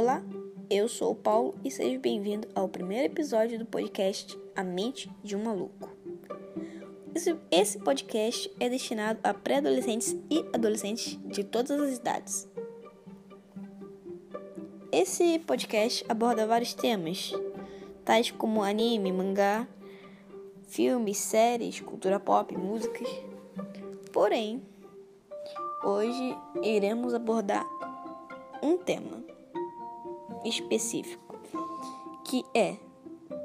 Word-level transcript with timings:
Olá, 0.00 0.22
eu 0.70 0.86
sou 0.88 1.10
o 1.10 1.14
Paulo 1.16 1.56
e 1.64 1.72
seja 1.72 1.98
bem-vindo 1.98 2.46
ao 2.54 2.68
primeiro 2.68 3.06
episódio 3.06 3.58
do 3.58 3.66
podcast 3.66 4.38
A 4.54 4.62
Mente 4.62 5.10
de 5.24 5.34
um 5.34 5.42
Maluco. 5.42 5.90
Esse, 7.50 7.80
podcast 7.80 8.48
é 8.60 8.68
destinado 8.68 9.18
a 9.24 9.34
pré-adolescentes 9.34 10.16
e 10.30 10.46
adolescentes 10.52 11.18
de 11.24 11.42
todas 11.42 11.72
as 11.72 11.96
idades. 11.96 12.48
Esse 14.92 15.40
podcast 15.40 16.04
aborda 16.08 16.46
vários 16.46 16.74
temas, 16.74 17.32
tais 18.04 18.30
como 18.30 18.62
anime, 18.62 19.10
mangá, 19.10 19.66
filmes, 20.68 21.18
séries, 21.18 21.80
cultura 21.80 22.20
pop, 22.20 22.56
músicas. 22.56 23.08
Porém, 24.12 24.62
hoje 25.82 26.38
iremos 26.62 27.14
abordar 27.14 27.66
um 28.62 28.78
tema 28.78 29.37
específico, 30.44 31.34
que 32.24 32.44
é 32.54 32.76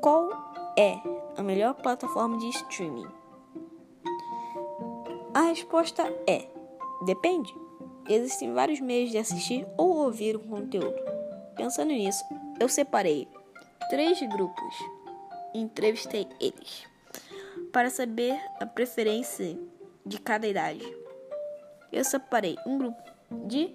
qual 0.00 0.30
é 0.76 1.00
a 1.36 1.42
melhor 1.42 1.74
plataforma 1.74 2.38
de 2.38 2.48
streaming? 2.50 3.06
A 5.34 5.42
resposta 5.42 6.02
é 6.26 6.48
depende. 7.04 7.54
Existem 8.08 8.52
vários 8.52 8.80
meios 8.80 9.10
de 9.10 9.18
assistir 9.18 9.66
ou 9.76 9.96
ouvir 9.98 10.36
o 10.36 10.40
conteúdo. 10.40 10.96
Pensando 11.56 11.90
nisso, 11.90 12.24
eu 12.58 12.68
separei 12.68 13.28
três 13.90 14.20
grupos 14.20 14.74
e 15.54 15.60
entrevistei 15.60 16.26
eles 16.40 16.86
para 17.72 17.90
saber 17.90 18.40
a 18.60 18.66
preferência 18.66 19.58
de 20.04 20.18
cada 20.18 20.46
idade. 20.46 20.84
Eu 21.92 22.04
separei 22.04 22.56
um 22.66 22.78
grupo 22.78 23.02
de 23.46 23.74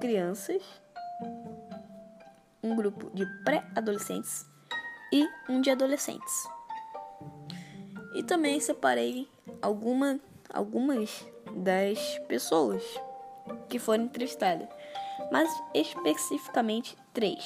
crianças, 0.00 0.62
um 2.62 2.74
grupo 2.74 3.10
de 3.14 3.26
pré-adolescentes 3.44 4.46
e 5.12 5.28
um 5.48 5.60
de 5.60 5.70
adolescentes. 5.70 6.48
E 8.14 8.22
também 8.22 8.58
separei 8.60 9.28
alguma, 9.62 10.20
algumas 10.52 11.26
das 11.54 12.18
pessoas 12.28 12.82
que 13.68 13.78
foram 13.78 14.04
entrevistadas, 14.04 14.68
mas 15.30 15.48
especificamente 15.74 16.96
três 17.12 17.44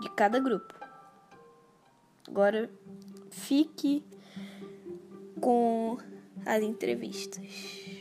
de 0.00 0.10
cada 0.10 0.38
grupo. 0.38 0.74
Agora 2.28 2.70
fique 3.30 4.04
com 5.40 5.98
as 6.44 6.62
entrevistas. 6.62 7.93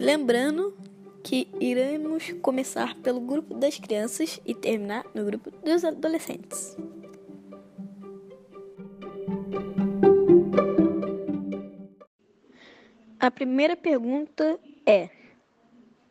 Lembrando 0.00 0.74
que 1.22 1.46
iremos 1.60 2.32
começar 2.40 2.96
pelo 3.00 3.20
grupo 3.20 3.52
das 3.52 3.78
crianças 3.78 4.40
e 4.46 4.54
terminar 4.54 5.04
no 5.14 5.26
grupo 5.26 5.50
dos 5.50 5.84
adolescentes. 5.84 6.74
A 13.18 13.30
primeira 13.30 13.76
pergunta 13.76 14.58
é: 14.86 15.10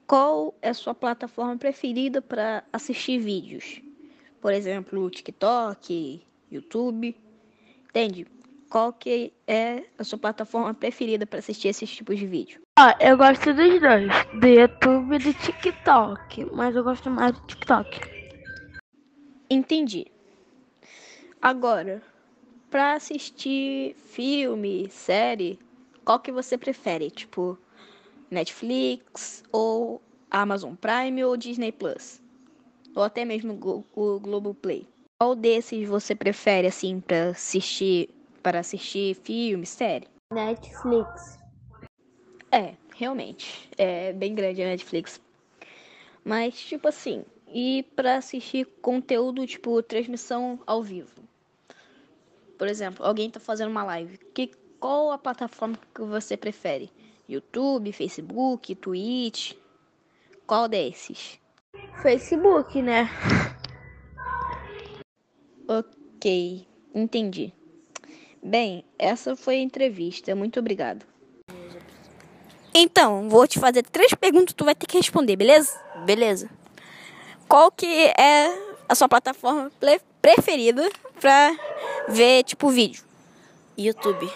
Qual 0.05 0.53
é 0.61 0.69
a 0.69 0.73
sua 0.75 0.93
plataforma 0.93 1.57
preferida 1.57 2.21
para 2.21 2.63
assistir 2.71 3.17
vídeos? 3.17 3.81
Por 4.39 4.53
exemplo, 4.53 5.09
TikTok, 5.09 6.21
YouTube. 6.51 7.17
Entende? 7.89 8.27
Qual 8.69 8.93
que 8.93 9.33
é 9.47 9.83
a 9.97 10.03
sua 10.03 10.19
plataforma 10.19 10.73
preferida 10.75 11.25
para 11.25 11.39
assistir 11.39 11.69
esses 11.69 11.89
tipos 11.89 12.19
de 12.19 12.27
vídeo? 12.27 12.61
Ah, 12.77 12.95
eu 13.01 13.17
gosto 13.17 13.51
dos 13.51 13.81
dois, 13.81 14.11
do 14.39 14.47
YouTube 14.47 15.15
e 15.15 15.19
do 15.19 15.33
TikTok, 15.33 16.45
mas 16.53 16.75
eu 16.75 16.83
gosto 16.83 17.09
mais 17.09 17.33
do 17.33 17.47
TikTok. 17.47 17.99
Entendi. 19.49 20.05
Agora, 21.41 22.03
para 22.69 22.93
assistir 22.93 23.95
filme, 23.95 24.87
série, 24.91 25.57
qual 26.05 26.19
que 26.19 26.31
você 26.31 26.55
prefere? 26.55 27.09
Tipo, 27.09 27.57
Netflix 28.29 29.43
ou 29.51 29.99
Amazon 30.29 30.75
Prime 30.75 31.23
ou 31.23 31.35
Disney 31.35 31.71
Plus? 31.71 32.21
Ou 32.93 33.01
até 33.01 33.25
mesmo 33.25 33.59
o 33.95 34.19
Globoplay? 34.19 34.87
Qual 35.19 35.35
desses 35.35 35.87
você 35.87 36.13
prefere 36.13 36.67
assim 36.67 36.99
para 36.99 37.29
assistir, 37.29 38.09
para 38.39 38.59
assistir 38.59 39.15
filme, 39.15 39.65
série? 39.65 40.07
Netflix. 40.33 41.39
É, 42.51 42.73
realmente. 42.95 43.69
É 43.77 44.13
bem 44.13 44.33
grande 44.33 44.61
a 44.61 44.65
Netflix. 44.65 45.21
Mas, 46.23 46.59
tipo 46.59 46.87
assim, 46.87 47.25
e 47.47 47.83
para 47.95 48.17
assistir 48.17 48.65
conteúdo, 48.81 49.45
tipo, 49.47 49.81
transmissão 49.81 50.59
ao 50.65 50.83
vivo? 50.83 51.23
Por 52.57 52.67
exemplo, 52.67 53.05
alguém 53.05 53.29
tá 53.29 53.39
fazendo 53.39 53.71
uma 53.71 53.83
live. 53.83 54.17
Que, 54.33 54.51
qual 54.79 55.11
a 55.11 55.17
plataforma 55.17 55.77
que 55.93 56.01
você 56.01 56.35
prefere? 56.35 56.91
YouTube, 57.27 57.91
Facebook, 57.91 58.75
Twitch? 58.75 59.53
Qual 60.45 60.67
desses? 60.67 61.39
Facebook, 62.01 62.81
né? 62.81 63.09
Ok, 65.67 66.67
entendi. 66.93 67.53
Bem, 68.41 68.83
essa 68.97 69.35
foi 69.35 69.55
a 69.55 69.61
entrevista. 69.61 70.35
Muito 70.35 70.59
obrigado. 70.59 71.05
Então, 72.73 73.29
vou 73.29 73.47
te 73.47 73.59
fazer 73.59 73.83
três 73.83 74.13
perguntas, 74.13 74.53
tu 74.53 74.63
vai 74.63 74.75
ter 74.75 74.85
que 74.85 74.97
responder, 74.97 75.35
beleza? 75.35 75.79
Beleza. 76.05 76.49
Qual 77.47 77.71
que 77.71 77.85
é 78.17 78.55
a 78.87 78.95
sua 78.95 79.09
plataforma 79.09 79.71
preferida 80.21 80.89
pra 81.19 81.55
ver, 82.07 82.43
tipo, 82.43 82.69
vídeo? 82.69 83.03
YouTube. 83.77 84.29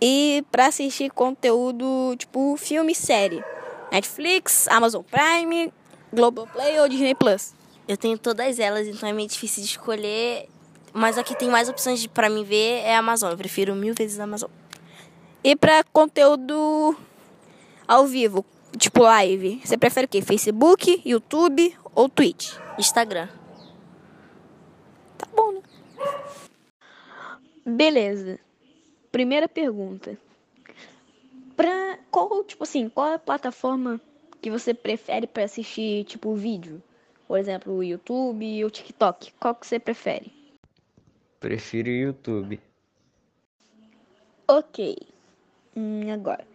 E 0.00 0.44
pra 0.50 0.66
assistir 0.66 1.10
conteúdo, 1.10 2.14
tipo, 2.16 2.56
filme 2.56 2.92
e 2.92 2.94
série? 2.94 3.42
Netflix, 3.90 4.68
Amazon 4.68 5.02
Prime, 5.02 5.72
Globoplay 6.12 6.78
ou 6.78 6.88
Disney 6.88 7.14
Plus? 7.14 7.52
Eu 7.86 7.96
tenho 7.96 8.18
todas 8.18 8.58
elas, 8.58 8.86
então 8.86 9.08
é 9.08 9.12
meio 9.12 9.28
difícil 9.28 9.62
de 9.62 9.70
escolher. 9.70 10.48
Mas 10.92 11.18
aqui 11.18 11.36
tem 11.36 11.48
mais 11.48 11.68
opções 11.68 12.06
para 12.06 12.28
mim 12.28 12.44
ver 12.44 12.80
é 12.84 12.94
a 12.94 12.98
Amazon. 12.98 13.30
Eu 13.30 13.36
prefiro 13.36 13.74
mil 13.74 13.94
vezes 13.94 14.18
a 14.18 14.24
Amazon. 14.24 14.50
E 15.42 15.54
para 15.54 15.84
conteúdo 15.84 16.96
ao 17.86 18.06
vivo, 18.06 18.44
tipo 18.76 19.02
live, 19.02 19.60
você 19.64 19.76
prefere 19.78 20.06
o 20.06 20.08
quê? 20.08 20.20
Facebook, 20.20 21.00
YouTube 21.04 21.76
ou 21.94 22.08
Twitch? 22.08 22.54
Instagram. 22.78 23.28
Tá 25.16 25.26
bom, 25.34 25.52
né? 25.52 25.62
Beleza. 27.64 28.38
Primeira 29.10 29.48
pergunta. 29.48 30.18
Pra 31.56 31.98
qual, 32.10 32.44
tipo 32.44 32.62
assim, 32.64 32.88
qual 32.88 33.08
é 33.08 33.14
a 33.14 33.18
plataforma 33.18 34.00
que 34.40 34.50
você 34.50 34.72
prefere 34.72 35.26
para 35.26 35.44
assistir, 35.44 36.04
tipo, 36.04 36.34
vídeo? 36.34 36.82
Por 37.26 37.38
exemplo, 37.38 37.74
o 37.74 37.82
YouTube 37.82 38.62
ou 38.62 38.68
o 38.68 38.70
TikTok. 38.70 39.32
Qual 39.38 39.54
que 39.54 39.66
você 39.66 39.78
prefere? 39.78 40.37
Prefiro 41.40 41.88
o 41.88 41.92
YouTube. 41.92 42.60
Ok. 44.46 44.96
Hum, 45.76 46.10
agora, 46.10 46.46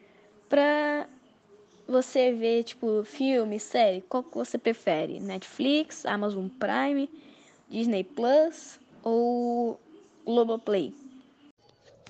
pra 0.49 1.07
você 1.87 2.33
ver, 2.33 2.63
tipo, 2.63 3.03
filme, 3.03 3.59
série, 3.59 4.01
qual 4.01 4.23
que 4.23 4.35
você 4.35 4.57
prefere? 4.57 5.19
Netflix, 5.19 6.05
Amazon 6.05 6.47
Prime, 6.47 7.09
Disney 7.69 8.03
Plus 8.03 8.79
ou 9.03 9.79
Globoplay? 10.25 10.93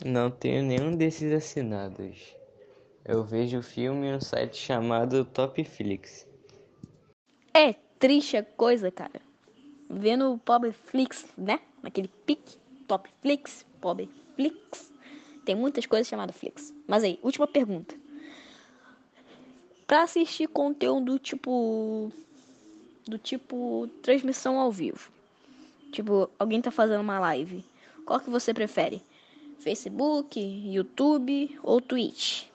Não 0.05 0.31
tenho 0.31 0.63
nenhum 0.63 0.95
desses 0.95 1.31
assinados. 1.31 2.35
Eu 3.05 3.23
vejo 3.23 3.61
filme 3.61 4.07
em 4.07 4.15
um 4.15 4.21
site 4.21 4.57
chamado 4.57 5.25
Topflix. 5.25 6.25
É 7.53 7.73
triste 7.99 8.37
a 8.37 8.43
coisa, 8.43 8.89
cara. 8.89 9.21
Vendo 9.89 10.33
o 10.33 10.37
Pobflix, 10.37 11.25
né? 11.37 11.59
Naquele 11.83 12.07
pique, 12.25 12.57
Topflix, 12.87 13.65
Pobflix. 13.81 14.91
Tem 15.45 15.55
muitas 15.55 15.85
coisas 15.85 16.07
chamadas 16.07 16.35
Flix. 16.35 16.73
Mas 16.87 17.03
aí, 17.03 17.19
última 17.21 17.47
pergunta. 17.47 17.95
Pra 19.85 20.03
assistir 20.03 20.47
conteúdo 20.47 21.19
tipo. 21.19 22.11
Do 23.05 23.17
tipo 23.17 23.89
transmissão 24.01 24.57
ao 24.57 24.71
vivo. 24.71 25.11
Tipo, 25.91 26.29
alguém 26.39 26.61
tá 26.61 26.71
fazendo 26.71 27.01
uma 27.01 27.19
live. 27.19 27.65
Qual 28.05 28.19
que 28.19 28.29
você 28.29 28.53
prefere? 28.53 29.03
Facebook, 29.59 30.39
YouTube 30.39 31.59
ou 31.61 31.81
Twitch? 31.81 32.45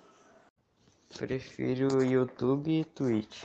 Prefiro 1.16 2.02
YouTube 2.02 2.80
e 2.80 2.84
Twitch. 2.84 3.44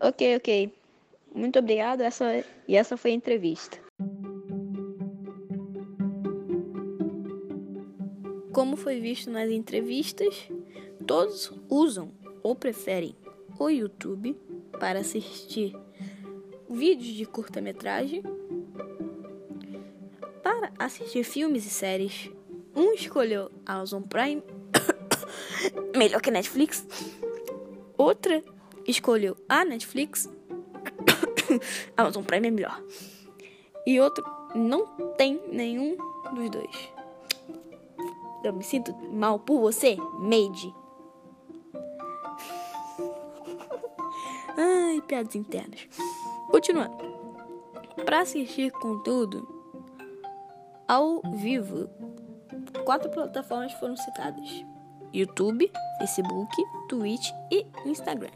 Ok, 0.00 0.36
ok. 0.36 0.74
Muito 1.34 1.58
obrigado. 1.58 2.00
Essa, 2.00 2.44
e 2.66 2.74
essa 2.74 2.96
foi 2.96 3.10
a 3.10 3.14
entrevista. 3.14 3.83
Como 8.54 8.76
foi 8.76 9.00
visto 9.00 9.30
nas 9.30 9.50
entrevistas, 9.50 10.48
Todos 11.06 11.52
usam 11.68 12.12
ou 12.42 12.54
preferem 12.54 13.14
o 13.58 13.68
YouTube 13.68 14.36
para 14.78 15.00
assistir 15.00 15.76
vídeos 16.68 17.14
de 17.14 17.26
curta-metragem, 17.26 18.22
para 20.42 20.72
assistir 20.78 21.24
filmes 21.24 21.66
e 21.66 21.70
séries. 21.70 22.30
Um 22.74 22.92
escolheu 22.94 23.50
Amazon 23.66 24.02
Prime, 24.02 24.42
melhor 25.94 26.22
que 26.22 26.30
Netflix. 26.30 26.86
Outra 27.98 28.42
escolheu 28.86 29.36
a 29.46 29.64
Netflix, 29.64 30.30
Amazon 31.96 32.24
Prime 32.24 32.48
é 32.48 32.50
melhor. 32.50 32.82
E 33.86 34.00
outro 34.00 34.24
não 34.54 34.86
tem 35.18 35.38
nenhum 35.52 35.96
dos 36.34 36.50
dois. 36.50 36.93
Eu 38.44 38.52
me 38.52 38.62
sinto 38.62 38.94
mal 39.10 39.38
por 39.38 39.58
você, 39.58 39.96
Made. 40.18 40.74
Ai, 44.54 45.00
piadas 45.08 45.34
internas. 45.34 45.88
Continuando. 46.50 46.94
Para 48.04 48.20
assistir 48.20 48.70
conteúdo 48.70 49.48
ao 50.86 51.22
vivo, 51.36 51.88
quatro 52.84 53.10
plataformas 53.10 53.72
foram 53.72 53.96
citadas: 53.96 54.64
YouTube, 55.12 55.72
Facebook, 55.98 56.54
Twitch 56.86 57.30
e 57.50 57.66
Instagram. 57.86 58.30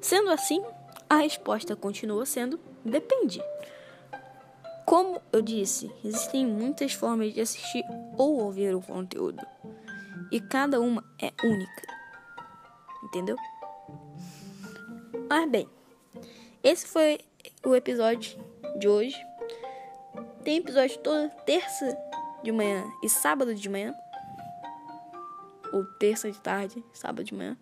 Sendo 0.00 0.30
assim, 0.30 0.60
a 1.08 1.18
resposta 1.18 1.76
continua 1.76 2.26
sendo 2.26 2.58
depende. 2.84 3.40
Como 4.88 5.20
eu 5.34 5.42
disse, 5.42 5.92
existem 6.02 6.46
muitas 6.46 6.94
formas 6.94 7.34
de 7.34 7.42
assistir 7.42 7.84
ou 8.16 8.40
ouvir 8.40 8.74
o 8.74 8.80
conteúdo, 8.80 9.46
e 10.32 10.40
cada 10.40 10.80
uma 10.80 11.04
é 11.20 11.30
única. 11.44 11.82
Entendeu? 13.04 13.36
Mas 15.28 15.50
bem, 15.50 15.68
esse 16.64 16.86
foi 16.86 17.20
o 17.66 17.76
episódio 17.76 18.42
de 18.78 18.88
hoje. 18.88 19.14
Tem 20.42 20.56
episódio 20.56 20.98
toda 21.00 21.28
terça 21.44 21.94
de 22.42 22.50
manhã 22.50 22.90
e 23.02 23.10
sábado 23.10 23.54
de 23.54 23.68
manhã. 23.68 23.94
Ou 25.70 25.84
terça 25.98 26.32
de 26.32 26.40
tarde, 26.40 26.82
sábado 26.94 27.24
de 27.24 27.34
manhã. 27.34 27.58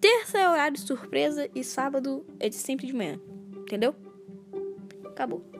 Terça 0.00 0.38
é 0.38 0.48
horário 0.48 0.76
de 0.76 0.82
surpresa 0.86 1.50
e 1.52 1.64
sábado 1.64 2.24
é 2.38 2.48
de 2.48 2.54
sempre 2.54 2.86
de 2.86 2.92
manhã. 2.92 3.20
Entendeu? 3.64 3.96
Acabou. 5.04 5.57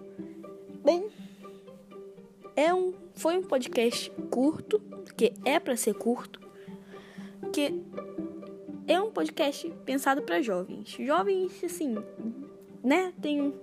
É 2.56 2.72
um, 2.74 2.92
foi 3.14 3.36
um 3.36 3.42
podcast 3.42 4.10
curto, 4.30 4.80
que 5.16 5.32
é 5.44 5.60
para 5.60 5.76
ser 5.76 5.94
curto, 5.94 6.40
que 7.52 7.82
é 8.86 9.00
um 9.00 9.10
podcast 9.10 9.70
pensado 9.84 10.22
para 10.22 10.40
jovens. 10.40 10.88
Jovens, 10.98 11.62
assim, 11.62 11.96
né, 12.82 13.12
tem 13.20 13.54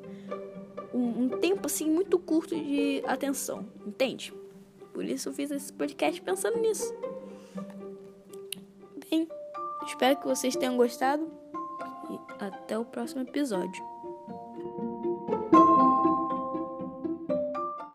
um, 0.94 1.24
um 1.24 1.30
tempo 1.30 1.66
assim 1.66 1.90
muito 1.90 2.18
curto 2.20 2.56
de 2.56 3.04
atenção, 3.06 3.68
entende? 3.86 4.34
Por 4.94 5.04
isso 5.04 5.30
eu 5.30 5.34
fiz 5.34 5.52
esse 5.52 5.74
podcast 5.74 6.22
pensando 6.22 6.58
nisso. 6.60 6.94
Bem, 9.10 9.28
espero 9.86 10.18
que 10.20 10.26
vocês 10.26 10.56
tenham 10.56 10.78
gostado 10.78 11.30
e 12.10 12.44
até 12.44 12.78
o 12.78 12.86
próximo 12.86 13.22
episódio. 13.24 13.95